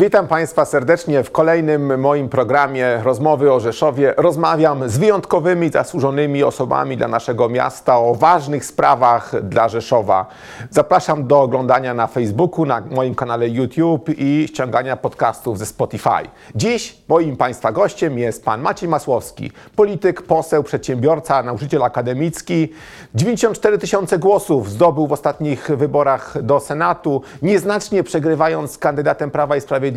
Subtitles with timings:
[0.00, 4.14] Witam Państwa serdecznie w kolejnym moim programie Rozmowy o Rzeszowie.
[4.16, 10.26] Rozmawiam z wyjątkowymi, zasłużonymi osobami dla naszego miasta o ważnych sprawach dla Rzeszowa.
[10.70, 16.28] Zapraszam do oglądania na Facebooku, na moim kanale YouTube i ściągania podcastów ze Spotify.
[16.54, 22.68] Dziś moim Państwa gościem jest Pan Maciej Masłowski, polityk, poseł, przedsiębiorca, nauczyciel akademicki.
[23.14, 29.60] 94 tysiące głosów zdobył w ostatnich wyborach do Senatu, nieznacznie przegrywając z kandydatem Prawa i
[29.60, 29.89] Sprawiedliwości,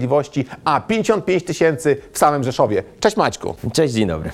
[0.63, 2.83] a 55 tysięcy w samym Rzeszowie.
[2.99, 3.55] Cześć Maćku.
[3.73, 4.31] Cześć, dzień dobry.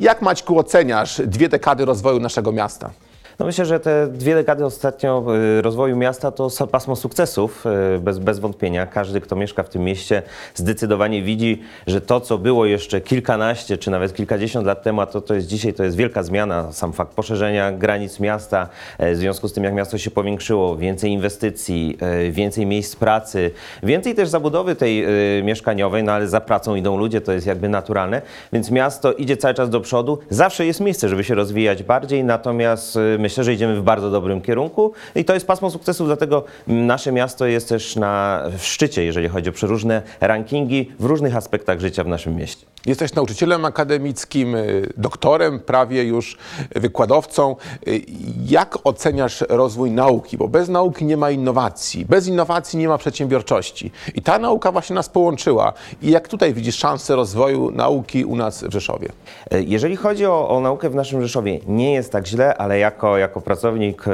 [0.00, 2.90] Jak Maćku oceniasz dwie dekady rozwoju naszego miasta?
[3.38, 5.24] No myślę, że te dwie dekady ostatnio
[5.58, 7.64] y, rozwoju miasta to pasmo sukcesów,
[7.96, 8.86] y, bez, bez wątpienia.
[8.86, 10.22] Każdy, kto mieszka w tym mieście,
[10.54, 15.20] zdecydowanie widzi, że to, co było jeszcze kilkanaście czy nawet kilkadziesiąt lat temu, a to,
[15.20, 16.72] to jest dzisiaj, to jest wielka zmiana.
[16.72, 18.68] Sam fakt poszerzenia granic miasta,
[18.98, 23.50] e, w związku z tym, jak miasto się powiększyło, więcej inwestycji, e, więcej miejsc pracy,
[23.82, 25.08] więcej też zabudowy tej e,
[25.42, 29.54] mieszkaniowej, no ale za pracą idą ludzie, to jest jakby naturalne, więc miasto idzie cały
[29.54, 30.18] czas do przodu.
[30.30, 34.40] Zawsze jest miejsce, żeby się rozwijać bardziej, natomiast e, myślę, że idziemy w bardzo dobrym
[34.40, 39.48] kierunku i to jest pasmo sukcesów, dlatego nasze miasto jest też na szczycie, jeżeli chodzi
[39.50, 42.66] o przeróżne rankingi w różnych aspektach życia w naszym mieście.
[42.86, 46.36] Jesteś nauczycielem akademickim, y, doktorem, prawie już
[46.76, 47.56] wykładowcą.
[47.88, 48.00] Y,
[48.46, 50.36] Jak oceniasz rozwój nauki?
[50.36, 53.90] Bo bez nauki nie ma innowacji, bez innowacji nie ma przedsiębiorczości.
[54.14, 55.72] I ta nauka właśnie nas połączyła.
[56.02, 59.08] I jak tutaj widzisz szansę rozwoju nauki u nas w Rzeszowie?
[59.50, 63.17] E, Jeżeli chodzi o, o naukę w naszym Rzeszowie, nie jest tak źle, ale jako,
[63.18, 64.10] jako pracownik e,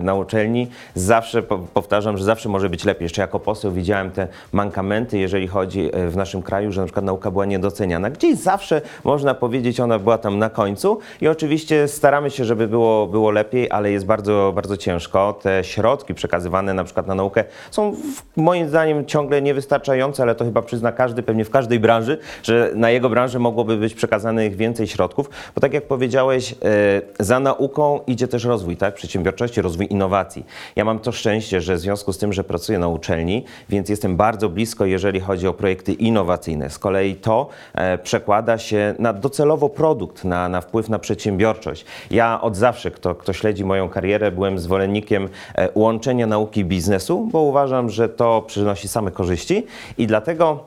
[0.00, 3.04] na uczelni zawsze po, powtarzam, że zawsze może być lepiej.
[3.04, 7.04] Jeszcze jako poseł widziałem te mankamenty, jeżeli chodzi e, w naszym kraju, że na przykład
[7.04, 8.10] nauka była niedoceniana.
[8.10, 13.06] Gdzieś zawsze można powiedzieć, ona była tam na końcu i oczywiście staramy się, żeby było,
[13.06, 15.38] było lepiej, ale jest bardzo, bardzo ciężko.
[15.42, 17.94] Te środki przekazywane na przykład na naukę są
[18.36, 22.90] moim zdaniem ciągle niewystarczające, ale to chyba przyzna każdy, pewnie w każdej branży, że na
[22.90, 28.28] jego branżę mogłoby być przekazanych więcej środków, bo tak jak powiedziałeś, e, za nauką idzie
[28.30, 28.94] też rozwój, tak?
[28.94, 30.46] Przedsiębiorczości, rozwój innowacji.
[30.76, 34.16] Ja mam to szczęście, że w związku z tym, że pracuję na uczelni, więc jestem
[34.16, 36.70] bardzo blisko, jeżeli chodzi o projekty innowacyjne.
[36.70, 41.84] Z kolei to e, przekłada się na docelowo produkt, na, na wpływ na przedsiębiorczość.
[42.10, 47.28] Ja od zawsze, kto, kto śledzi moją karierę, byłem zwolennikiem e, łączenia nauki i biznesu,
[47.32, 49.66] bo uważam, że to przynosi same korzyści
[49.98, 50.64] i dlatego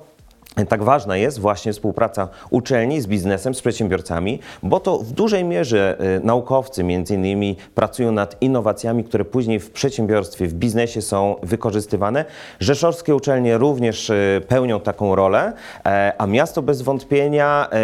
[0.69, 5.97] tak ważna jest właśnie współpraca uczelni z biznesem, z przedsiębiorcami, bo to w dużej mierze
[6.17, 12.25] y, naukowcy między innymi pracują nad innowacjami, które później w przedsiębiorstwie, w biznesie są wykorzystywane.
[12.59, 15.53] Rzeszowskie uczelnie również y, pełnią taką rolę,
[15.85, 17.77] e, a miasto bez wątpienia e,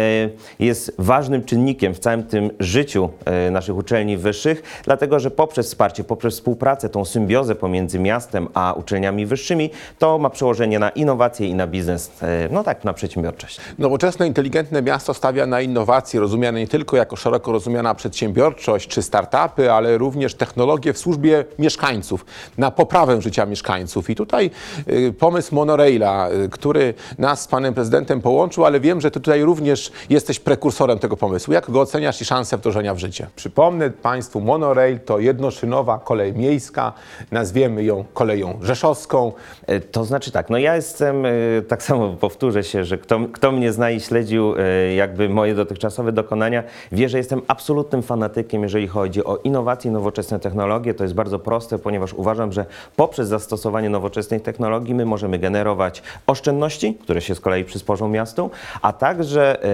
[0.58, 3.10] jest ważnym czynnikiem w całym tym życiu
[3.50, 9.26] naszych uczelni wyższych, dlatego że poprzez wsparcie, poprzez współpracę, tą symbiozę pomiędzy miastem a uczelniami
[9.26, 13.60] wyższymi, to ma przełożenie na innowacje i na biznes, e, no tak, na przedsiębiorczość.
[13.78, 19.72] Nowoczesne, inteligentne miasto stawia na innowacje, rozumiane nie tylko jako szeroko rozumiana przedsiębiorczość czy startupy,
[19.72, 22.24] ale również technologie w służbie mieszkańców,
[22.58, 24.10] na poprawę życia mieszkańców.
[24.10, 24.50] I tutaj
[24.88, 29.42] y, pomysł monoraila, y, który nas z panem prezydentem połączył, ale wiem, że ty tutaj
[29.42, 31.54] również jesteś prekursorem tego pomysłu.
[31.54, 33.26] Jak go oceniasz i szanse wdrożenia w życie?
[33.36, 36.92] Przypomnę państwu, monorail to jednoszynowa kolej miejska,
[37.30, 39.32] nazwiemy ją koleją rzeszowską.
[39.66, 41.30] E, To znaczy tak, no ja jestem, e,
[41.68, 46.12] tak samo powtórzę się, że kto, kto mnie zna i śledził e, jakby moje dotychczasowe
[46.12, 46.62] dokonania,
[46.92, 50.94] wie, że jestem absolutnym fanatykiem, jeżeli chodzi o innowacje nowoczesne technologie.
[50.94, 52.66] To jest bardzo proste, ponieważ uważam, że
[52.96, 58.50] poprzez zastosowanie nowoczesnych technologii my możemy generować oszczędności, które się z kolei przysporzą miastu,
[58.82, 59.68] a także e,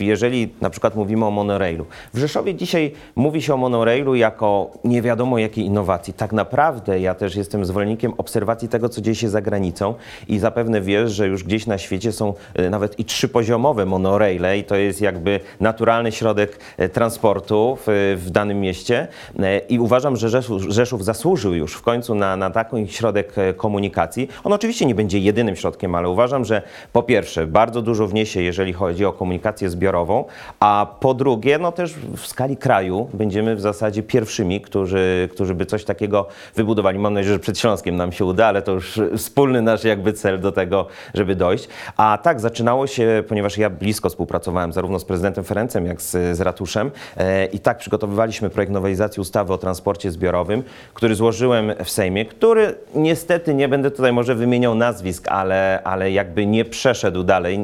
[0.00, 1.86] jeżeli na przykład mówimy o monorailu.
[2.14, 6.14] W Rzeszowie dzisiaj mówi się o monorailu jako nie wiadomo jakiej innowacji.
[6.14, 9.94] Tak naprawdę ja też jestem zwolennikiem obserwacji tego, co dzieje się za granicą
[10.28, 14.64] i zapewne wiesz, że już gdzieś na świecie są e, nawet i trzypoziomowe monoraile i
[14.64, 19.08] to jest jakby naturalny środek e, transportu w, w danym mieście
[19.42, 23.54] E, i uważam, że Rzeszów, Rzeszów zasłużył już w końcu na, na taki środek e,
[23.54, 24.28] komunikacji.
[24.44, 26.62] On oczywiście nie będzie jedynym środkiem, ale uważam, że
[26.92, 30.24] po pierwsze bardzo dużo wniesie, jeżeli chodzi o komunikację zbiorową,
[30.60, 35.66] a po drugie, no też w skali kraju będziemy w zasadzie pierwszymi, którzy, którzy by
[35.66, 36.98] coś takiego wybudowali.
[36.98, 40.40] Mam nadzieję, że przed Śląskiem nam się uda, ale to już wspólny nasz jakby cel
[40.40, 41.68] do tego, żeby dojść.
[41.96, 46.36] A A tak, zaczynało się, ponieważ ja blisko współpracowałem zarówno z prezydentem Ferencem, jak z,
[46.36, 50.62] z ratuszem e, i tak przygotowywaliśmy projekt nowelizacji ustawy o transporcie zbiorowym,
[50.94, 56.46] który złożyłem w Sejmie, który niestety, nie będę tutaj może wymieniał nazwisk, ale, ale jakby
[56.46, 57.60] nie przeszedł dalej,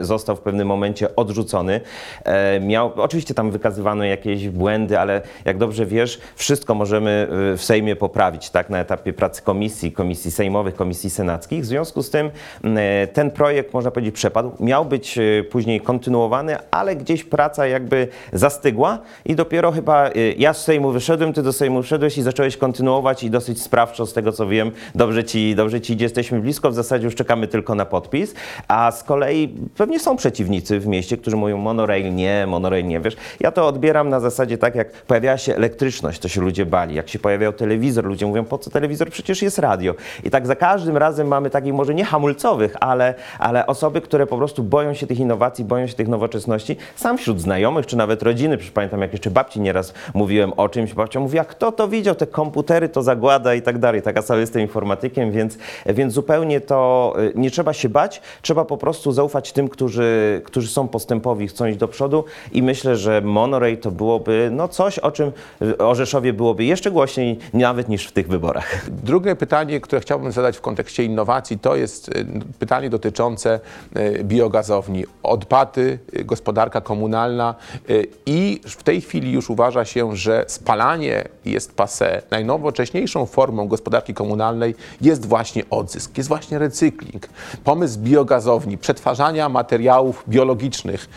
[0.00, 1.80] e, został w pewnym momencie odrzucony.
[2.24, 7.64] E, miał, oczywiście tam wykazywano jakieś błędy, ale jak dobrze wiesz, wszystko możemy e, w
[7.64, 11.62] Sejmie poprawić, tak, na etapie pracy komisji, komisji sejmowych, komisji senackich.
[11.62, 12.30] W związku z tym
[12.64, 14.52] e, ten projekt, można powiedzieć, przepadł.
[14.60, 20.54] Miał być e, później kontynuowany, ale gdzieś praca jakby zastygła i dopiero chyba e, ja
[20.54, 24.32] z Sejmu wyszedłem, ty do Sejmu wszedłeś i zacząłeś kontynuować i dosyć sprawczo, z tego
[24.32, 27.84] co wiem, dobrze ci, dobrze ci idzie, jesteśmy blisko, w zasadzie już czekamy tylko na
[27.84, 28.34] podpis,
[28.68, 33.16] a z kolei pewnie są przeciwnicy w mieście, którzy mówią monorail nie, monorail nie, wiesz,
[33.40, 37.08] ja to odbieram na zasadzie tak, jak pojawiała się elektryczność, to się ludzie bali, jak
[37.08, 39.94] się pojawiał telewizor, ludzie mówią, po co telewizor, przecież jest radio.
[40.24, 44.36] I tak za każdym razem mamy takich może nie hamulcowych, ale, ale osoby, które po
[44.36, 48.56] prostu boją się tych innowacji, boją się tych nowoczesności, sam wśród znajomych, czy nawet rodziny,
[48.56, 52.14] przecież pamiętam, jak jeszcze babci nieraz mówiłem o czymś, babcia mówi, a kto to widział,
[52.14, 57.14] te komputery, to zagłada i tak dalej, taka sam jestem informatykiem, więc, więc zupełnie to
[57.18, 61.66] y, nie trzeba się bać, trzeba po prostu zaufać tym, którzy, którzy są postępowi, chcą
[61.66, 62.24] iść do przodu.
[62.52, 65.32] I myślę, że monorail to byłoby no coś, o czym
[65.62, 68.90] y, o Rzeszowie byłoby jeszcze głośniej nawet niż w tych wyborach.
[68.90, 72.26] Drugie pytanie, które chciałbym zadać w kontekście innowacji, to jest y,
[72.58, 73.53] pytanie dotyczące
[73.96, 75.04] y, biogazowni.
[75.22, 77.54] Odpady, y, gospodarka komunalna
[77.90, 82.22] y, i w tej chwili już uważa się, że spalanie jest passé.
[82.30, 87.28] Najnowocześniejszą formą gospodarki komunalnej jest właśnie odzysk, jest właśnie recykling.
[87.64, 91.08] Pomysł biogazowni, przetwarzania materiałów biologicznych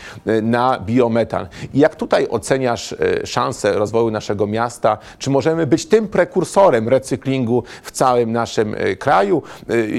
[0.42, 1.46] na biometan.
[1.74, 2.94] I jak tutaj oceniasz
[3.24, 4.98] szanse rozwoju naszego miasta?
[5.18, 9.42] Czy możemy być tym prekursorem recyklingu w całym naszym kraju?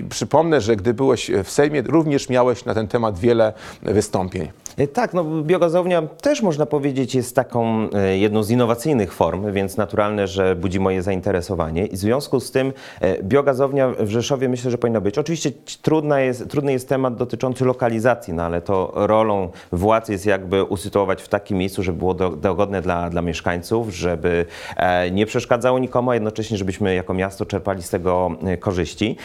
[0.09, 4.51] Przypomnę, że gdy byłeś w Sejmie, również miałeś na ten temat wiele wystąpień.
[4.77, 9.77] E, Tak, no biogazownia też można powiedzieć jest taką e, jedną z innowacyjnych form, więc
[9.77, 11.85] naturalne, że budzi moje zainteresowanie.
[11.85, 15.17] I w związku z tym e, biogazownia w Rzeszowie myślę, że powinna być.
[15.17, 20.25] Oczywiście ci- trudna jest, trudny jest temat dotyczący lokalizacji, no ale to rolą władz jest
[20.25, 24.45] jakby usytuować w takim miejscu, żeby było do, dogodne dla, dla mieszkańców, żeby
[25.11, 29.17] nie przeszkadzało nikomu, a jednocześnie żebyśmy jako miasto czerpali z tego korzyści.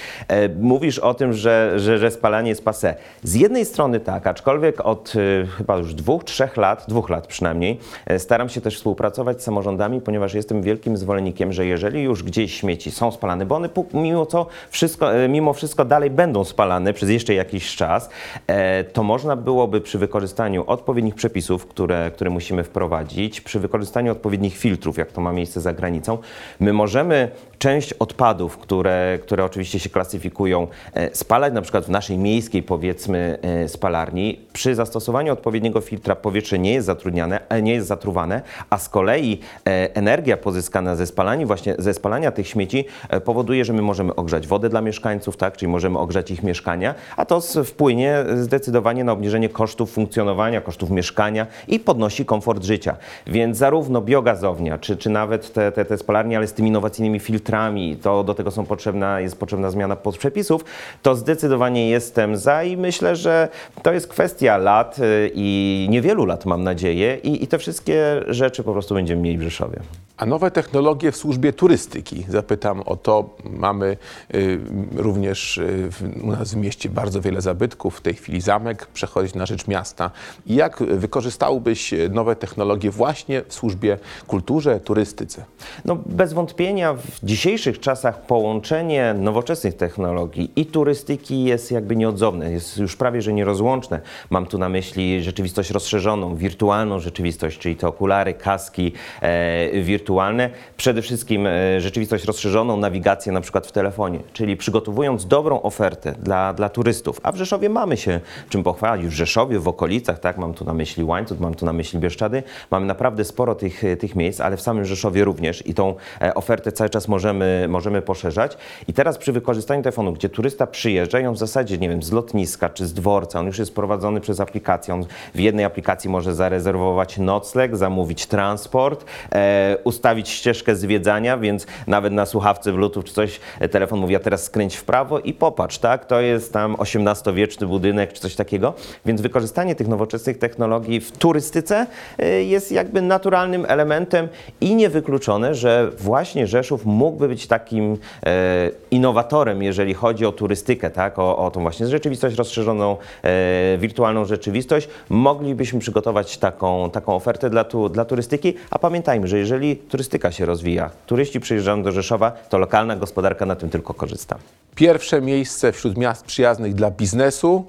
[0.61, 2.95] Mówisz o tym, że, że, że spalanie jest passé.
[3.23, 5.13] Z jednej strony tak, aczkolwiek od
[5.59, 10.01] chyba już dwóch, trzech lat, dwóch lat przynajmniej, e, staram się też współpracować z samorządami,
[10.01, 14.47] ponieważ jestem wielkim zwolennikiem, że jeżeli już gdzieś śmieci są spalane, bo one mimo co
[14.71, 18.11] wszystko, e, mimo wszystko dalej będą spalane przez jeszcze jakiś czas,
[18.47, 24.57] e, to można byłoby przy wykorzystaniu odpowiednich przepisów, które, które musimy wprowadzić, przy wykorzystaniu odpowiednich
[24.57, 26.19] filtrów, jak to ma miejsce za granicą,
[26.61, 27.29] my możemy
[27.59, 30.67] część odpadów, które, które oczywiście się klasyfikują,
[31.13, 34.41] spalać na przykład w naszej miejskiej, powiedzmy, spalarni.
[34.53, 39.41] Przy zastosowaniu odpowiedniego filtra powietrze nie jest zatrudniane, e, nie jest zatruwane, a z kolei
[39.67, 44.15] e, energia pozyskana ze spalania, właśnie ze spalania tych śmieci e, powoduje, że my możemy
[44.15, 49.13] ogrzać wodę dla mieszkańców, tak, czyli możemy ogrzać ich mieszkania, a to wpłynie zdecydowanie na
[49.13, 52.97] obniżenie kosztów funkcjonowania, kosztów mieszkania i podnosi komfort życia.
[53.27, 57.97] Więc zarówno biogazownia, czy, czy nawet te, te, te spalarnie, ale z tymi innowacyjnymi filtrami,
[57.97, 60.65] to do tego są potrzebna, jest potrzebna zmiana przepisów,
[61.03, 63.49] to zdecydowanie jestem za i myślę, że
[63.83, 68.63] to jest kwestia lat y, i niewielu lat mam nadzieję i, i te wszystkie rzeczy
[68.63, 69.81] po prostu będziemy mieli w Rzeszowie.
[70.17, 72.25] A nowe technologie w służbie turystyki?
[72.29, 73.31] Zapytam o to.
[73.45, 73.97] Mamy
[74.35, 74.61] y,
[74.97, 77.97] również y, w, u nas w mieście bardzo wiele zabytków.
[77.97, 80.11] W tej chwili zamek przechodzi na rzecz miasta.
[80.47, 85.45] I jak wykorzystałbyś nowe technologie właśnie w służbie kulturze, turystyce?
[85.85, 92.79] No, bez wątpienia w dzisiejszych czasach połączenie nowoczesnych technologii i turystyki jest jakby nieodzowne, jest
[92.79, 94.01] już prawie że nierozłączne.
[94.31, 100.51] Mam tu na myśli rzeczywistość rozszerzoną, wirtualną rzeczywistość, czyli te okulary, kaski e, wirtualne.
[100.77, 106.55] Przede wszystkim e, rzeczywistość rozszerzoną, nawigację na przykład w telefonie, czyli przygotowując dobrą ofertę dla,
[106.55, 107.21] dla turystów.
[107.23, 109.07] A w Rzeszowie mamy się czym pochwalić.
[109.07, 112.43] W Rzeszowie, w okolicach, tak, mam tu na myśli Łańcut, mam tu na myśli Bieszczady,
[112.71, 116.73] mamy naprawdę sporo tych, tych miejsc, ale w samym Rzeszowie również i tą e, ofertę
[116.73, 118.57] cały czas możemy, możemy poszerzać.
[118.89, 122.13] I teraz przy wykorzystaniu telefonu, gdzie turysta przyjeżdża i on w zasadzie, nie wiem, z
[122.13, 126.35] lotniska czy z dworca, on już jest prowadzony przez aplikację, On w jednej aplikacji może
[126.35, 133.41] zarezerwować nocleg, zamówić transport, e, ustawić ścieżkę zwiedzania, więc nawet na słuchawce Bluetooth czy coś
[133.61, 136.05] e, telefon mówi, a teraz skręć w prawo i popatrz, tak?
[136.05, 138.75] To jest tam XVIII-wieczny budynek czy coś takiego.
[139.07, 141.87] Więc wykorzystanie tych nowoczesnych technologii w turystyce
[142.19, 144.29] e, jest jakby naturalnym elementem
[144.61, 151.19] i niewykluczone, że właśnie Rzeszów mógłby być takim e, innowatorem, jeżeli chodzi o turystykę, tak?
[151.19, 154.84] o, o tą właśnie rzeczywistość rozszerzoną, e, wirtualną rzeczywistość.
[155.09, 160.47] Moglibyśmy przygotować taką, taką ofertę dla, tu, dla turystyki, a pamiętajmy, że jeżeli turystyka się
[160.47, 164.37] rozwija, turyści przyjeżdżają do Rzeszowa, to lokalna gospodarka na tym tylko korzysta.
[164.75, 167.65] Pierwsze miejsce wśród miast przyjaznych dla biznesu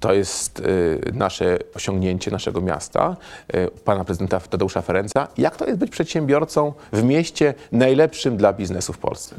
[0.00, 3.16] to jest y, nasze osiągnięcie naszego miasta,
[3.54, 5.28] y, pana prezydenta Tadeusza Ferenca.
[5.38, 9.36] Jak to jest być przedsiębiorcą w mieście najlepszym dla biznesu w Polsce?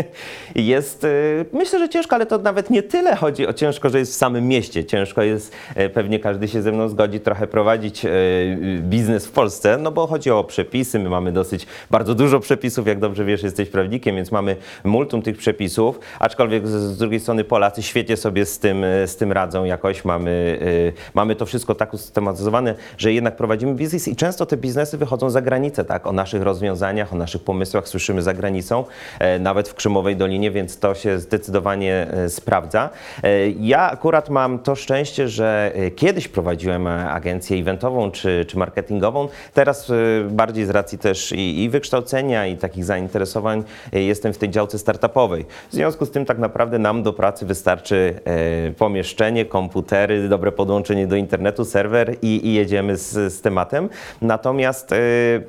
[0.54, 4.12] Jest, y, myślę, że ciężko, ale to nawet nie tyle chodzi o ciężko, że jest
[4.12, 4.84] w samym mieście.
[4.84, 5.52] Ciężko jest,
[5.94, 8.06] pewnie każdy się ze mną zgodzi, trochę prowadzić
[8.80, 10.98] biznes w Polsce, no bo chodzi o przepisy.
[10.98, 15.36] My mamy dosyć bardzo dużo przepisów, jak dobrze wiesz, jesteś prawnikiem, więc mamy multum tych
[15.36, 19.89] przepisów, aczkolwiek z drugiej strony Polacy świetnie sobie z tym, z tym radzą jakoś.
[20.04, 20.58] Mamy,
[21.14, 25.42] mamy to wszystko tak usystematyzowane, że jednak prowadzimy biznes i często te biznesy wychodzą za
[25.42, 26.06] granicę, tak?
[26.06, 28.84] O naszych rozwiązaniach, o naszych pomysłach słyszymy za granicą,
[29.18, 32.90] e, nawet w Krzymowej Dolinie, więc to się zdecydowanie e, sprawdza.
[33.22, 39.28] E, Ja akurat mam to szczęście, że kiedyś prowadziłem agencję eventową czy, czy marketingową.
[39.54, 39.92] Teraz
[40.30, 45.46] bardziej z racji też i, i wykształcenia i takich zainteresowań jestem w tej działce startupowej.
[45.70, 48.14] W związku z tym tak naprawdę nam do pracy wystarczy
[48.78, 49.44] pomieszczenie,
[49.80, 53.88] komputery, dobre podłączenie do internetu, serwer i, i jedziemy z, z tematem.
[54.22, 54.96] Natomiast e,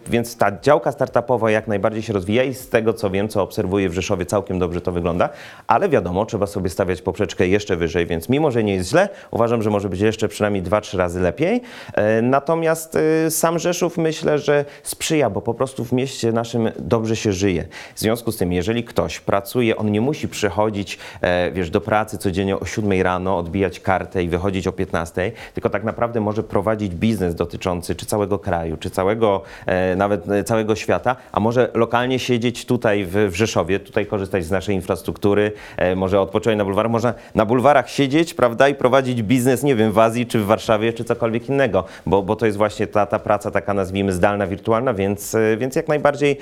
[0.07, 3.89] więc ta działka startupowa jak najbardziej się rozwija i z tego co wiem, co obserwuję
[3.89, 5.29] w Rzeszowie, całkiem dobrze to wygląda,
[5.67, 9.61] ale wiadomo, trzeba sobie stawiać poprzeczkę jeszcze wyżej, więc mimo, że nie jest źle, uważam,
[9.61, 11.61] że może być jeszcze przynajmniej 2-3 razy lepiej.
[11.93, 17.15] E, Natomiast e, sam Rzeszów myślę, że sprzyja, bo po prostu w mieście naszym dobrze
[17.15, 17.65] się żyje.
[17.95, 22.17] W związku z tym, jeżeli ktoś pracuje, on nie musi przychodzić, e, wiesz, do pracy
[22.17, 26.95] codziennie o 7 rano, odbijać kartę i wychodzić o 15, tylko tak naprawdę może prowadzić
[26.95, 32.19] biznes dotyczący czy całego kraju, czy całego, e, nawet e, całego świata, a może lokalnie
[32.19, 36.91] siedzieć tutaj w, w Rzeszowie, tutaj korzystać z naszej infrastruktury, e, może odpocząć na bulwarach,
[36.91, 40.93] można na bulwarach siedzieć, prawda, i prowadzić biznes, nie wiem, w Azji, czy w Warszawie,
[40.93, 44.93] czy cokolwiek innego, bo, bo to jest właśnie ta, ta praca taka, nazwijmy, zdalna, wirtualna,
[44.93, 46.37] więc, więc jak najbardziej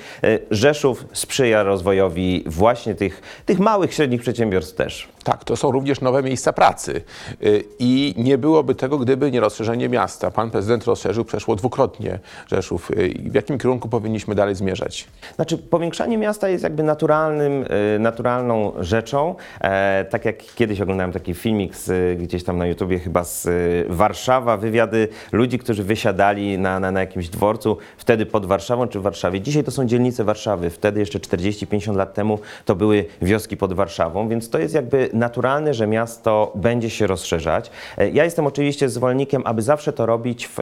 [0.50, 5.08] Rzeszów sprzyja rozwojowi właśnie tych, tych małych, średnich przedsiębiorstw też.
[5.24, 7.02] Tak, to są również nowe miejsca pracy.
[7.42, 10.30] Y, I nie byłoby tego, gdyby nie rozszerzenie miasta.
[10.30, 12.90] Pan prezydent rozszerzył przeszło dwukrotnie Rzeszów.
[12.90, 15.08] Y, W jakim kierunku powinniśmy dalej zmierzać?
[15.36, 17.64] Znaczy, powiększanie miasta jest jakby naturalnym,
[17.96, 19.34] y, naturalną rzeczą.
[19.60, 23.48] E, tak jak kiedyś oglądałem taki filmik z, gdzieś tam na YouTubie chyba z
[23.88, 29.02] Warszawa, wywiady ludzi, którzy wysiadali na, na, na jakimś dworcu, wtedy pod Warszawą czy w
[29.02, 29.40] Warszawie.
[29.40, 34.28] Dzisiaj to są dzielnice Warszawy, wtedy jeszcze 40-50 lat temu to były wioski pod Warszawą,
[34.28, 37.70] więc to jest jakby naturalne, że miasto będzie się rozszerzać.
[37.98, 40.54] E, Ja jestem oczywiście zwolennikiem, aby zawsze to robić w,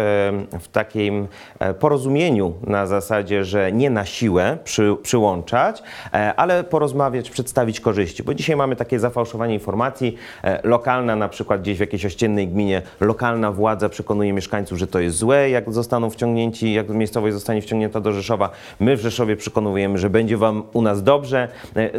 [0.60, 1.28] w takim
[1.58, 5.82] e, porozumieniu na zasadzie, że nie na siłę przy, przyłączać,
[6.14, 10.16] e, ale porozmawiać, przedstawić korzyści, bo dzisiaj mamy takie zafałszowanie informacji.
[10.64, 15.16] Lokalna na przykład gdzieś w jakiejś ościennej gminie, lokalna władza przekonuje mieszkańców, że to jest
[15.16, 18.50] złe, jak zostaną wciągnięci, jak miejscowość zostanie wciągnięta do Rzeszowa.
[18.80, 21.48] My w Rzeszowie przekonujemy, że będzie wam u nas dobrze.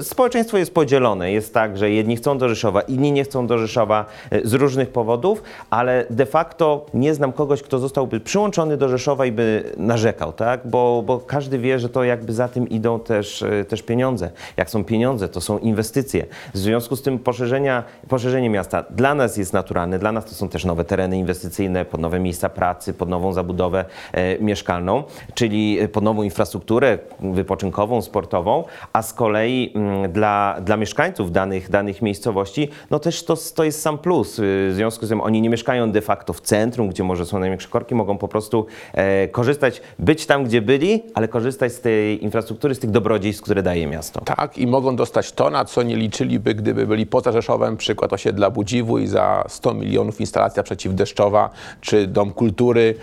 [0.01, 1.31] Społeczeństwo jest podzielone.
[1.31, 4.89] Jest tak, że jedni chcą do Rzeszowa, inni nie chcą do Rzeszowa e, z różnych
[4.89, 10.33] powodów, ale de facto nie znam kogoś, kto zostałby przyłączony do Rzeszowa i by narzekał,
[10.33, 10.67] tak?
[10.67, 14.31] Bo, bo każdy wie, że to jakby za tym idą też, e, też pieniądze.
[14.57, 16.25] Jak są pieniądze, to są inwestycje.
[16.53, 20.49] W związku z tym poszerzenia, poszerzenie miasta dla nas jest naturalne, dla nas to są
[20.49, 25.03] też nowe tereny inwestycyjne, pod nowe miejsca pracy, pod nową zabudowę e, mieszkalną,
[25.33, 32.01] czyli pod nową infrastrukturę wypoczynkową, sportową, a z kolei mm, dla, dla mieszkańców danych, danych
[32.29, 34.39] miejscowości, no też to, to jest sam plus.
[34.39, 37.39] Y, W związku z tym oni nie mieszkają de facto w centrum, gdzie może są
[37.39, 42.23] największe korki, mogą po prostu e, korzystać, być tam, gdzie byli, ale korzystać z tej
[42.23, 44.21] infrastruktury, z tych dobrodziejstw, które daje miasto.
[44.21, 48.49] Tak, i mogą dostać to, na co nie liczyliby, gdyby byli poza Rzeszowem, przykład osiedla
[48.49, 51.49] Budziwu i za 100 milionów instalacja przeciwdeszczowa,
[51.81, 52.95] czy dom kultury,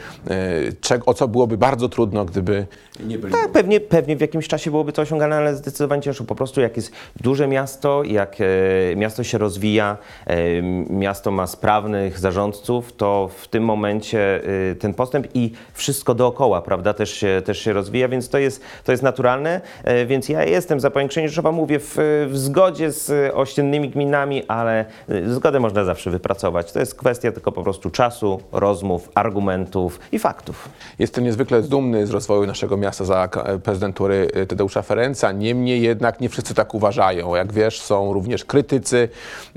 [0.80, 2.66] czeg- o co byłoby bardzo trudno, gdyby
[3.06, 3.32] nie byli.
[3.32, 6.24] Tak, pewnie, pewnie w jakimś czasie byłoby to osiągalne, ale zdecydowanie ciężko.
[6.24, 9.96] Po prostu jak jest duże miasto, jak e, miasto miasto się rozwija,
[10.26, 16.62] e, miasto ma sprawnych zarządców, to w tym momencie e, ten postęp i wszystko dookoła,
[16.62, 19.60] prawda, też się, też się rozwija, więc to jest, to jest naturalne.
[19.84, 21.96] E, Więc ja jestem za powiększeniem Rzeszowa, mówię w,
[22.30, 24.84] w zgodzie z ościennymi gminami, ale
[25.26, 26.72] zgodę można zawsze wypracować.
[26.72, 30.68] To jest kwestia tylko po prostu czasu, rozmów, argumentów i faktów.
[30.98, 33.28] Jestem niezwykle dumny z rozwoju naszego miasta za
[33.64, 35.32] prezydentury Tadeusza Ferenca.
[35.32, 37.34] Niemniej jednak nie wszyscy tak uważają.
[37.34, 39.05] Jak wiesz, są również krytycy.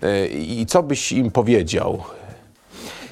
[0.03, 2.03] Y, I co byś im powiedział?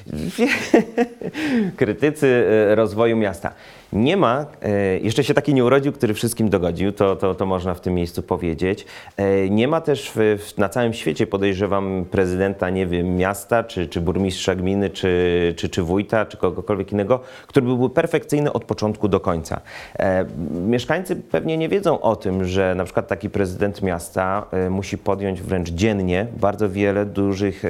[1.76, 3.52] krytycy e, rozwoju miasta.
[3.92, 7.74] Nie ma, e, jeszcze się taki nie urodził, który wszystkim dogodził, to, to, to można
[7.74, 8.86] w tym miejscu powiedzieć.
[9.16, 14.00] E, Nie ma też w, na całym świecie, podejrzewam, prezydenta, nie wiem, miasta, czy, czy
[14.00, 19.20] burmistrza gminy, czy, czy, czy wójta, czy kogokolwiek innego, który byłby perfekcyjny od początku do
[19.20, 19.60] końca.
[19.98, 20.24] E,
[20.66, 25.70] Mieszkańcy pewnie nie wiedzą o tym, że na przykład taki prezydent miasta musi podjąć wręcz
[25.70, 27.62] dziennie bardzo wiele dużych,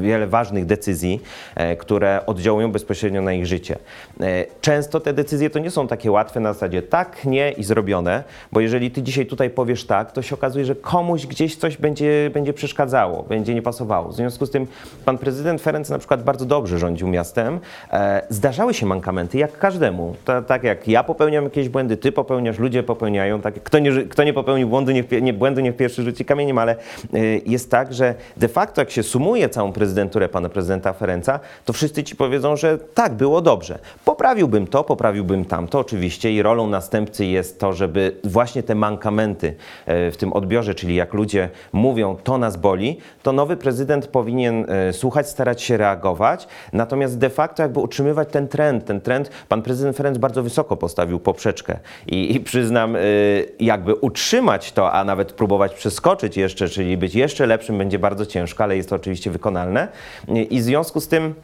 [0.00, 1.22] wiele ważnych decyzji,
[1.78, 3.78] które oddziałują bezpośrednio na ich życie.
[4.60, 8.60] Często te decyzje to nie są takie łatwe na zasadzie tak, nie i zrobione, bo
[8.60, 12.52] jeżeli ty dzisiaj tutaj powiesz tak, to się okazuje, że komuś gdzieś coś będzie, będzie
[12.52, 14.08] przeszkadzało, będzie nie pasowało.
[14.08, 14.66] W związku z tym
[15.04, 17.60] pan prezydent Ferenc na przykład bardzo dobrze rządził miastem.
[17.92, 20.16] E, zdarzały się mankamenty, jak każdemu.
[20.24, 23.40] Ta, tak jak ja popełniam jakieś błędy, ty popełniasz, ludzie popełniają.
[23.40, 24.92] Tak, kto, nie, kto nie popełnił błędu,
[25.22, 26.76] nie, błędu, niech pierwszy rzuci kamieniem, ale
[27.14, 31.72] e, jest tak, że de facto jak się sumuje całą prezydenturę pana prezydenta Ferenca, to
[31.72, 33.78] wszyscy ci powiedzą, że tak, było dobrze.
[34.04, 35.78] Poprawiłbym to, poprawiłbym tamto.
[35.78, 39.54] Oczywiście i rolą następcy jest to, żeby właśnie te mankamenty
[39.86, 44.66] e, w tym odbiorze, czyli jak ludzie mówią, to nas boli, to nowy prezydent powinien
[44.68, 48.84] e, słuchać, starać się reagować, natomiast de facto jakby utrzymywać ten trend.
[48.84, 51.78] Ten trend pan prezydent Ferenc bardzo wysoko postawił poprzeczkę.
[52.06, 53.00] I, i przyznam, e,
[53.60, 58.64] jakby utrzymać to, a nawet próbować przeskoczyć jeszcze, czyli być jeszcze lepszym będzie bardzo ciężko,
[58.64, 59.88] ale jest to oczywiście wykonalne.
[60.50, 61.34] I w związku z tym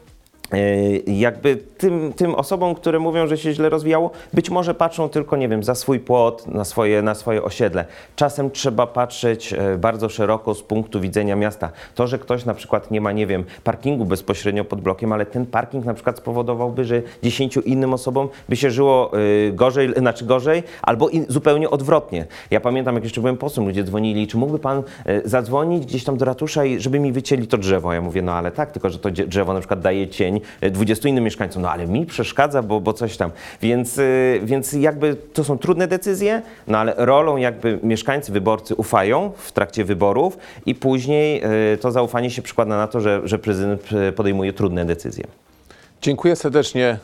[1.07, 5.49] jakby tym, tym osobom, które mówią, że się źle rozwijało, być może patrzą tylko, nie
[5.49, 7.85] wiem, za swój płot, na swoje, na swoje osiedle.
[8.17, 11.71] Czasem trzeba patrzeć e, bardzo szeroko z punktu widzenia miasta.
[11.95, 15.47] To, że ktoś na przykład nie ma, nie wiem, parkingu bezpośrednio pod blokiem, ale ten
[15.47, 20.63] parking na przykład spowodowałby, że dziesięciu innym osobom by się żyło e, gorzej, znaczy gorzej,
[20.83, 22.27] albo zupełnie odwrotnie.
[22.51, 26.17] Ja pamiętam, jak jeszcze byłem posłem, ludzie dzwonili, czy mógłby pan e, zadzwonić gdzieś tam
[26.17, 27.93] do ratusza i żeby mi wycięli to drzewo.
[27.93, 31.09] Ja mówię, no ale tak, tylko że to drzewo na przykład daje cień e, 20
[31.09, 33.31] innym mieszkańcom, no ale mi przeszkadza, bo, bo coś tam.
[33.63, 39.33] Więc, y, więc jakby to są trudne decyzje, no ale rolą jakby mieszkańcy, wyborcy ufają
[39.37, 41.43] w trakcie wyborów i później
[41.73, 43.83] y, to zaufanie się przykłada na to, że, że prezydent
[44.17, 45.25] podejmuje trudne decyzje.
[46.03, 46.99] Dziękuję serdecznie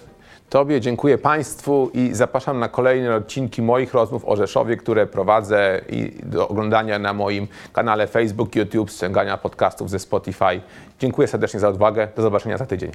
[0.54, 6.12] Tobie, dziękuję Państwu i zapraszam na kolejne odcinki moich rozmów o Rzeszowie, które prowadzę i
[6.22, 10.60] do oglądania na moim kanale Facebook, YouTube, ściągania podcastów ze Spotify.
[10.98, 12.08] Dziękuję serdecznie za odwagę.
[12.16, 12.90] Do zobaczenia za tydzień.